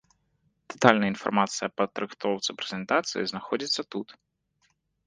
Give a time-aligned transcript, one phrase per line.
[0.73, 4.07] Дэтальная інфармацыя аб падрыхтоўцы прэзентацыі знаходзіцца тут.